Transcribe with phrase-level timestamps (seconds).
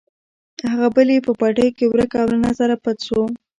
[0.71, 3.21] هغه بل یې په پټیو کې ورک او له نظره پټ شو.